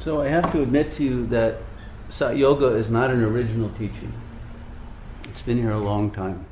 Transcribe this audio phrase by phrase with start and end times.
[0.00, 1.58] So I have to admit to you that
[2.08, 4.14] Sat Yoga is not an original teaching.
[5.24, 6.46] It's been here a long time.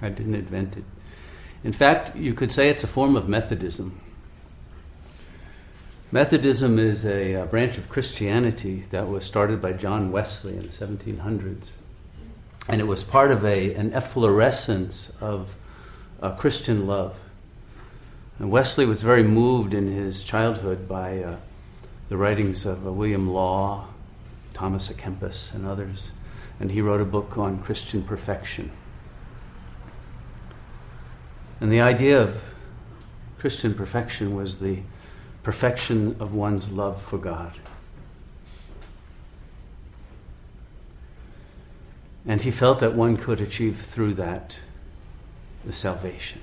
[0.00, 0.84] I didn't invent it.
[1.64, 4.00] In fact, you could say it's a form of Methodism.
[6.12, 10.68] Methodism is a, a, branch of Christianity that was started by John Wesley in the
[10.68, 11.70] 1700s.
[12.68, 15.56] And it was part of a, an efflorescence of
[16.22, 17.18] uh, Christian love.
[18.38, 21.36] And Wesley was very moved in his childhood by uh,
[22.08, 23.86] the writings of uh, William Law,
[24.54, 26.12] Thomas à Kempis, and others.
[26.60, 28.70] And he wrote a book on Christian perfection.
[31.60, 32.42] And the idea of
[33.38, 34.78] Christian perfection was the
[35.42, 37.52] perfection of one's love for God.
[42.26, 44.58] And he felt that one could achieve through that
[45.64, 46.40] the salvation.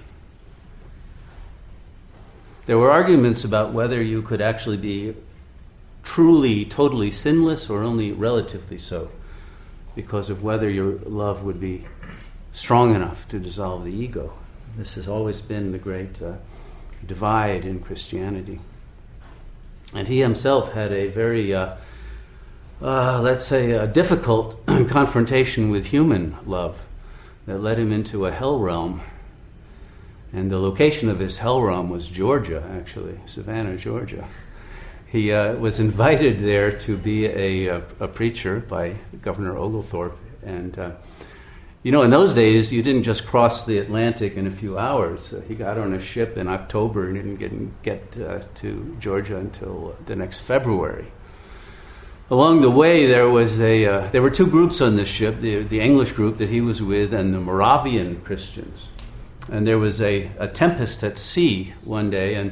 [2.66, 5.16] There were arguments about whether you could actually be
[6.06, 9.10] truly, totally sinless or only relatively so,
[9.96, 11.84] because of whether your love would be
[12.54, 14.32] strong enough to dissolve the ego.
[14.78, 16.36] This has always been the great uh,
[17.06, 18.60] divide in Christianity.
[19.94, 21.76] And he himself had a very, uh,
[22.82, 26.82] uh, let's say, a difficult confrontation with human love
[27.46, 29.02] that led him into a hell realm.
[30.34, 34.28] And the location of his hell realm was Georgia, actually, Savannah, Georgia.
[35.16, 40.18] He uh, was invited there to be a, a, a, preacher by Governor Oglethorpe.
[40.46, 40.92] And, uh,
[41.84, 45.32] you know, in those days, you didn't just cross the Atlantic in a few hours.
[45.32, 49.38] Uh, he got on a ship in October and didn't get, get uh, to Georgia
[49.38, 51.06] until the next February.
[52.30, 55.64] Along the way, there was a uh, there were two groups on this ship: the,
[55.64, 58.90] the English group that he was with, and the Moravian Christians.
[59.50, 62.52] And there was a, a tempest at sea one day, and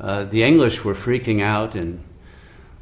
[0.00, 2.02] uh, the English were freaking out and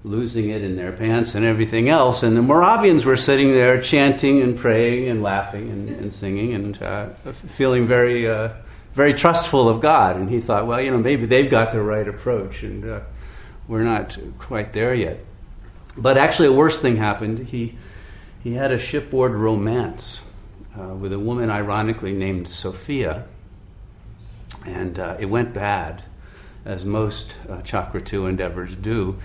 [0.05, 2.23] losing it in their pants and everything else.
[2.23, 6.81] And the Moravians were sitting there chanting and praying and laughing and, and singing and
[6.81, 8.51] uh, feeling very, uh,
[8.95, 10.17] very trustful of God.
[10.17, 13.01] And he thought, well, you know, maybe they've got the right approach, and uh,
[13.67, 15.19] we're not quite there yet.
[15.97, 17.49] But actually, a worse thing happened.
[17.49, 17.77] He,
[18.45, 20.23] he had a shipboard romance
[20.79, 23.25] uh, with a woman, ironically named Sophia,
[24.65, 26.03] and uh, it went bad
[26.67, 29.19] as most uh, Chakra 2 endeavors do.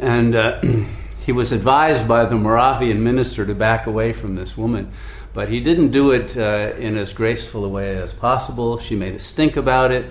[0.00, 0.60] And uh,
[1.26, 4.92] he was advised by the Moravian minister to back away from this woman.
[5.34, 8.78] But he didn't do it uh, in as graceful a way as possible.
[8.78, 10.10] She made a stink about it.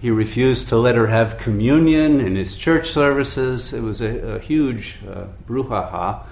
[0.00, 3.72] He refused to let her have communion in his church services.
[3.72, 6.26] It was a, a huge uh, brouhaha.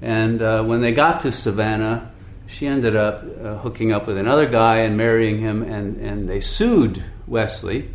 [0.00, 2.12] And uh, when they got to Savannah,
[2.46, 6.40] she ended up uh, hooking up with another guy and marrying him, and, and they
[6.40, 7.88] sued Wesley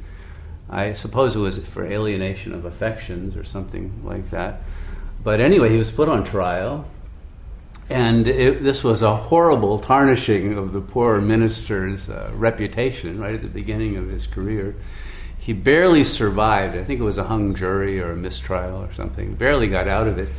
[0.71, 4.61] I suppose it was for alienation of affections or something like that.
[5.21, 6.85] But anyway, he was put on trial,
[7.89, 13.41] and it, this was a horrible tarnishing of the poor minister's uh, reputation right at
[13.41, 14.73] the beginning of his career.
[15.37, 16.77] He barely survived.
[16.77, 19.35] I think it was a hung jury or a mistrial or something.
[19.35, 20.29] Barely got out of it.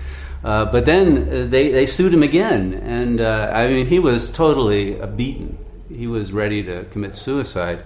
[0.42, 4.30] Uh, but then uh, they, they sued him again, and uh, I mean, he was
[4.30, 5.58] totally beaten.
[5.88, 7.84] He was ready to commit suicide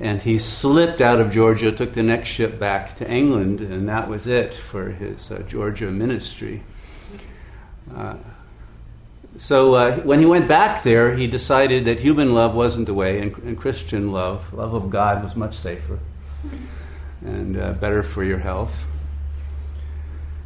[0.00, 4.08] and he slipped out of Georgia, took the next ship back to England, and that
[4.08, 6.62] was it for his uh, Georgia ministry.
[7.94, 8.16] Uh,
[9.36, 13.20] so uh, when he went back there, he decided that human love wasn't the way,
[13.20, 15.98] and, and Christian love, love of God, was much safer
[17.22, 18.86] and uh, better for your health.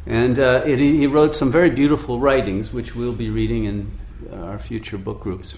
[0.05, 3.91] And uh, it, he wrote some very beautiful writings, which we'll be reading in
[4.33, 5.57] our future book groups.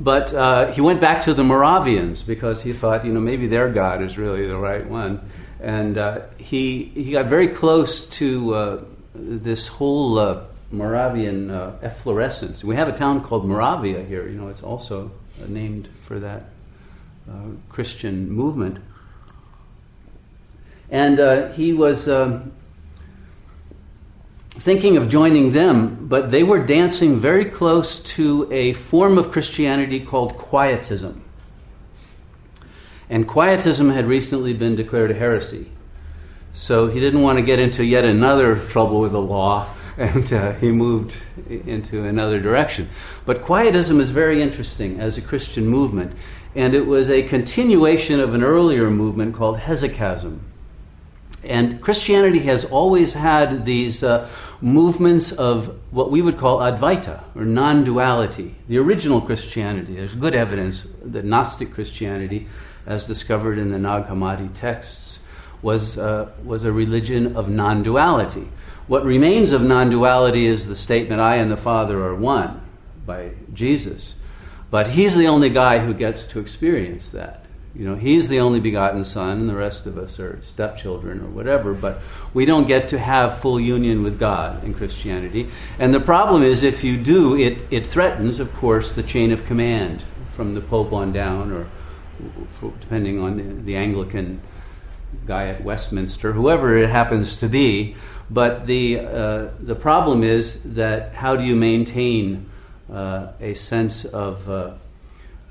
[0.00, 3.68] But uh, he went back to the Moravians because he thought, you know, maybe their
[3.68, 5.20] God is really the right one.
[5.60, 8.84] And uh, he, he got very close to uh,
[9.14, 12.64] this whole uh, Moravian uh, efflorescence.
[12.64, 15.10] We have a town called Moravia here, you know, it's also
[15.46, 16.44] named for that
[17.30, 17.34] uh,
[17.68, 18.78] Christian movement.
[20.90, 22.52] And he was um,
[24.60, 29.98] thinking of joining them, but they were dancing very close to a form of Christianity
[30.00, 31.22] called Quietism.
[33.08, 35.70] And Quietism had recently been declared a heresy.
[36.52, 39.66] So he didn't want to get into yet another trouble with the law,
[39.96, 41.16] and uh, he moved
[41.48, 42.90] into another direction.
[43.24, 46.12] But Quietism is very interesting as a Christian movement,
[46.54, 50.49] and it was a continuation of an earlier movement called Hesychasm.
[51.42, 54.28] And Christianity has always had these uh,
[54.60, 58.54] movements of what we would call Advaita, or non duality.
[58.68, 62.46] The original Christianity, there's good evidence that Gnostic Christianity,
[62.86, 65.20] as discovered in the Nag Hammadi texts,
[65.62, 68.46] was, uh, was a religion of non duality.
[68.86, 72.60] What remains of non duality is the statement, I and the Father are one,
[73.06, 74.16] by Jesus.
[74.70, 77.44] But he's the only guy who gets to experience that.
[77.74, 81.28] You know, he's the only begotten son, and the rest of us are stepchildren or
[81.28, 82.02] whatever, but
[82.34, 85.48] we don't get to have full union with God in Christianity.
[85.78, 89.46] And the problem is, if you do, it, it threatens, of course, the chain of
[89.46, 91.66] command from the Pope on down, or
[92.80, 94.40] depending on the, the Anglican
[95.26, 97.94] guy at Westminster, whoever it happens to be.
[98.28, 102.46] But the, uh, the problem is that how do you maintain
[102.92, 104.72] uh, a sense of uh,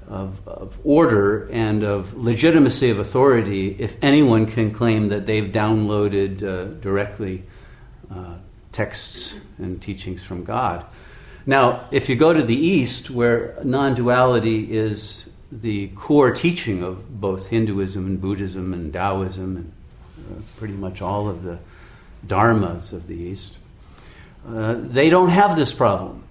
[0.10, 6.42] of, of, order and of legitimacy of authority if anyone can claim that they've downloaded
[6.42, 7.44] uh, directly
[8.12, 8.34] uh,
[8.72, 10.84] texts and teachings from God.
[11.46, 17.20] Now, if you go to the East, where non duality is the core teaching of
[17.22, 19.72] both Hinduism and Buddhism and Taoism and
[20.32, 21.58] uh, pretty much all of the
[22.28, 23.58] dharmas of the East,
[24.48, 26.24] uh, they don't have this problem.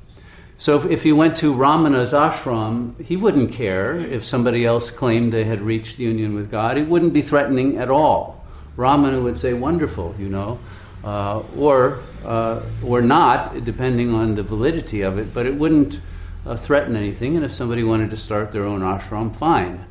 [0.60, 5.32] So if, if you went to Ramana's ashram, he wouldn't care if somebody else claimed
[5.32, 6.76] they had reached union with God.
[6.76, 8.44] It wouldn't be threatening at all.
[8.76, 10.58] Ramana would say, "Wonderful," you know,
[11.05, 15.32] uh, or uh, or not, depending on the validity of it.
[15.32, 16.00] But it wouldn't
[16.44, 17.37] uh, threaten anything.
[17.37, 19.84] And if somebody wanted to start their own ashram, fine.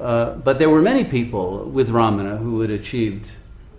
[0.00, 3.28] Uh, but there were many people with Ramana who had achieved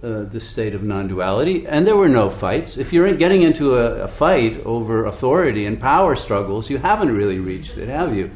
[0.06, 2.78] uh, the state of non duality, and there were no fights.
[2.78, 7.40] If you're getting into a, a, fight over authority and power struggles, you haven't really
[7.40, 8.30] reached it, have you?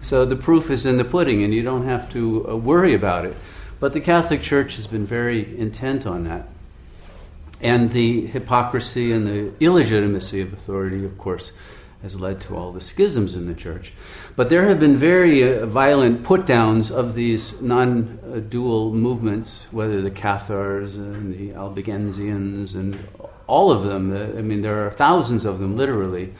[0.00, 3.24] So the proof is in the pudding, and you don't have to uh, worry about
[3.24, 3.36] it.
[3.80, 6.46] But the Catholic Church has been very intent on that.
[7.60, 11.50] And the hypocrisy and the illegitimacy of authority, of course,
[12.06, 13.92] has led to all the schisms in the church.
[14.36, 20.00] But there have been very uh, violent put downs of these non dual movements, whether
[20.00, 22.96] the Cathars and the Albigensians and
[23.48, 24.16] all of them.
[24.16, 26.32] Uh, I mean, there are thousands of them, literally,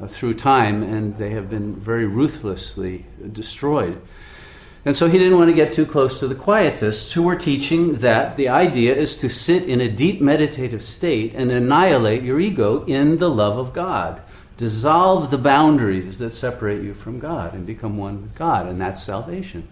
[0.00, 4.02] uh, through time, and they have been very ruthlessly destroyed.
[4.84, 7.94] And so he didn't want to get too close to the quietists who were teaching
[7.98, 12.84] that the idea is to sit in a deep meditative state and annihilate your ego
[12.86, 14.20] in the love of God
[14.62, 19.02] dissolve the boundaries that separate you from God and become one with God, and that's
[19.02, 19.66] salvation.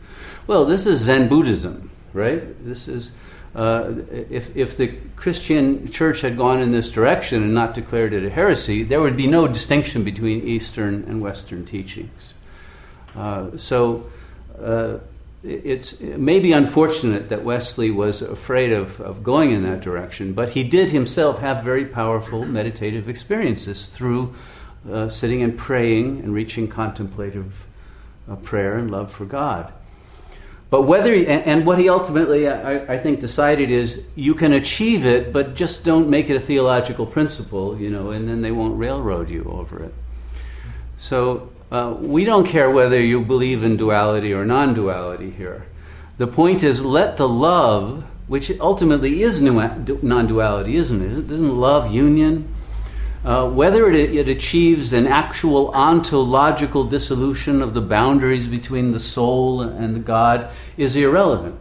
[0.48, 2.42] Well, this is Zen Buddhism, right?
[2.64, 3.12] This is.
[3.54, 8.24] Uh, if, if the Christian church had gone in this direction and not declared it
[8.24, 12.34] a heresy, there would be no distinction between Eastern and Western teachings.
[13.16, 14.06] Uh, so
[14.60, 14.98] uh,
[15.42, 20.32] it's it may be unfortunate that Wesley was afraid of, of going in that direction,
[20.32, 24.34] but he did himself have very powerful meditative experiences through
[24.88, 27.66] uh, sitting and praying and reaching contemplative
[28.30, 29.72] uh, prayer and love for God.
[30.70, 35.04] But whether, and, and what he ultimately, I, I, think, decided is you can achieve
[35.04, 38.78] it, but just don't make it a theological principle, you know, and then they won't
[38.78, 39.92] railroad you over it.
[40.96, 45.66] So uh, we don't care whether you believe in duality or non duality here.
[46.18, 51.32] The point is let the love, which ultimately is non duality, isn't it?
[51.32, 52.54] Isn't love union?
[53.22, 59.60] Uh, whether it, it, achieves an actual ontological dissolution of the boundaries between the soul
[59.60, 61.58] and God is irrelevant.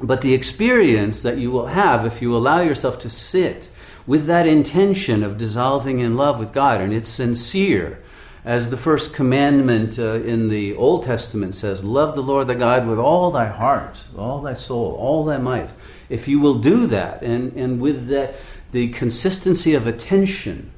[0.00, 3.68] But the experience that you will have if you allow yourself to sit
[4.06, 7.98] with that intention of dissolving in love with God, and it's sincere,
[8.44, 12.86] as the first commandment uh, in the Old Testament says, Love the Lord thy God
[12.86, 15.68] with all thy heart, all thy soul, all thy might.
[16.08, 18.36] If you will do that, and, and with that,
[18.70, 20.70] the consistency of attention,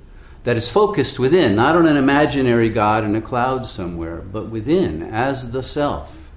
[0.49, 5.02] that is focused within, not on an imaginary God in a cloud somewhere, but within,
[5.02, 6.31] as the self,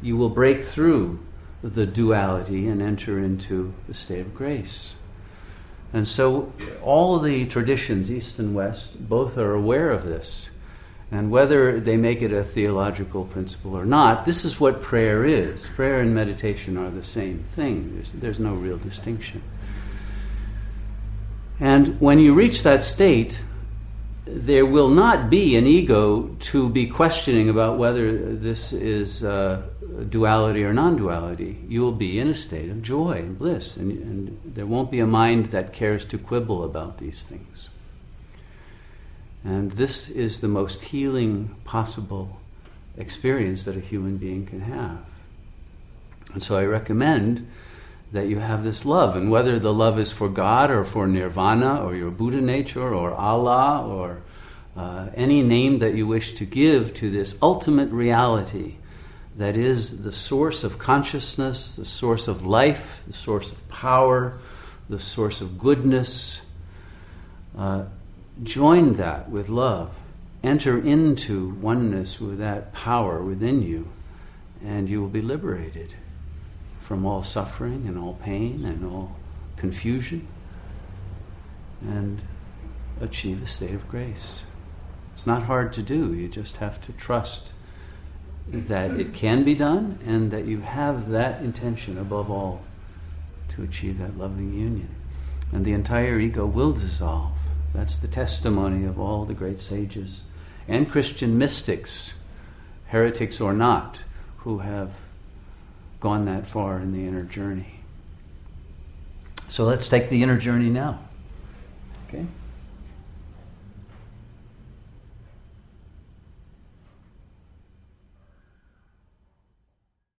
[0.00, 1.18] you will break through
[1.64, 4.94] the duality and enter into the state of grace.
[5.92, 10.48] And so, all the traditions, East and West, both are aware of this.
[11.10, 15.68] And whether they make it a theological principle or not, this is what prayer is.
[15.74, 19.42] Prayer and meditation are the same thing, there's, there's no real distinction.
[21.58, 23.42] And when you reach that state,
[24.26, 29.62] there will not be an ego to be questioning about whether this is uh,
[30.08, 31.58] duality or non duality.
[31.68, 35.00] You will be in a state of joy and bliss, and, and, there won't be
[35.00, 37.68] a mind that cares to quibble about these things.
[39.44, 42.40] And this is the most healing possible
[42.96, 45.04] experience that a human being can have.
[46.32, 47.46] And so I recommend
[48.12, 49.16] that you have this love.
[49.16, 53.12] And whether the love is for God or for nirvana or your Buddha nature or
[53.12, 54.22] Allah or
[54.76, 58.76] uh, any name that you wish to give to this ultimate reality
[59.36, 64.38] that is the source of consciousness, the source of life, the source of power,
[64.88, 66.42] the source of goodness.
[67.56, 67.84] Uh,
[68.42, 69.94] join that with love.
[70.42, 73.88] Enter into oneness with that power within you,
[74.64, 75.90] and you will be liberated
[76.86, 79.16] from all suffering and all pain and all
[79.56, 80.24] confusion
[81.82, 82.22] and
[83.00, 84.44] achieve a state of grace.
[85.12, 87.52] It's not hard to do, you just have to trust
[88.46, 92.62] that it can be done and that you have that intention above all
[93.48, 94.94] to achieve that loving union.
[95.52, 97.32] And the entire ego will dissolve.
[97.74, 100.22] That's the testimony of all the great sages
[100.68, 102.14] and Christian mystics,
[102.86, 103.98] heretics or not,
[104.38, 104.90] who have
[106.00, 107.80] gone that far in the inner journey.
[109.48, 111.00] So let's take the inner journey now.
[112.08, 112.26] Okay?